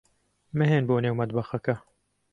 مەھێن 0.57 0.83
بۆ 0.89 0.95
نێو 1.03 1.15
مەتبەخەکە. 1.19 1.75